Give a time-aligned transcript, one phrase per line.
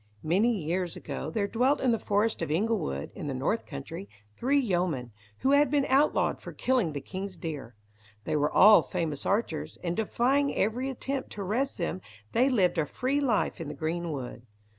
[0.23, 4.57] Many years ago there dwelt in the forest of Inglewood, in the North country, three
[4.57, 7.75] yeomen, who had been outlawed for killing the king's deer.
[8.23, 12.01] They were all famous archers, and defying every attempt to arrest them,
[12.31, 14.41] they lived a free life in the green wood.